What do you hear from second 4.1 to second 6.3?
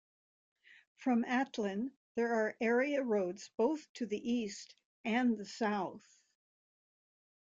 east and the south.